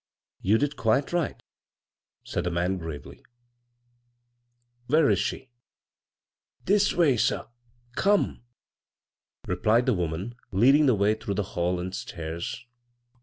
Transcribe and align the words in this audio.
"You 0.41 0.57
did 0.57 0.77
quite 0.77 1.13
right," 1.13 1.39
sMd 2.25 2.45
the 2.45 2.49
man, 2.49 2.79
gravely." 2.79 3.23
Where 4.87 5.11
is 5.11 5.19
she?" 5.19 5.51
"This 6.65 6.95
way, 6.95 7.17
sir. 7.17 7.47
Come," 7.97 8.41
replied 9.45 9.85
the 9.85 9.93
woman, 9.93 10.33
leading 10.51 10.87
the 10.87 10.95
way 10.95 11.13
through 11.13 11.35
the 11.35 11.43
hall 11.53 11.79
and 11.79 11.93
stairs. 11.93 12.65